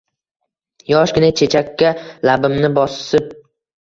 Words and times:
Yoshgina 0.93 1.29
chechakka 1.41 1.91
labimni 2.31 2.73
bosib 2.79 3.29